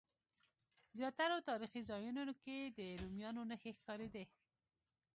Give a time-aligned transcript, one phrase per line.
[0.97, 4.23] زیاترو تاریخي ځایونو کې د رومیانو نښې ښکارېدې.